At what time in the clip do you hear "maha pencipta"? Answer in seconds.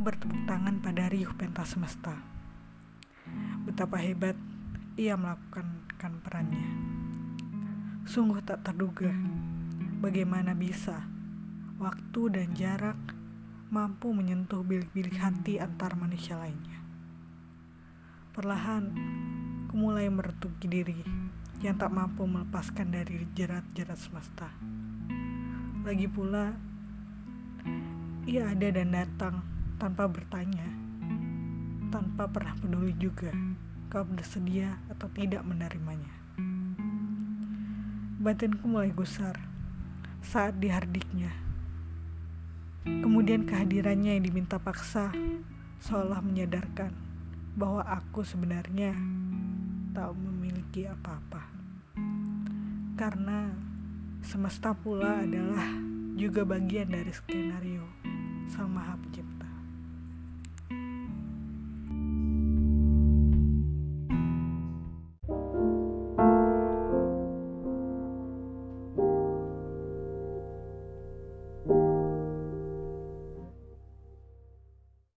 58.70-59.51